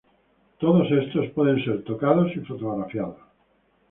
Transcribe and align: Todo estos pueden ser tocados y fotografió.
Todo 0.57 0.81
estos 0.83 1.27
pueden 1.35 1.63
ser 1.63 1.83
tocados 1.83 2.35
y 2.35 2.39
fotografió. 2.39 3.15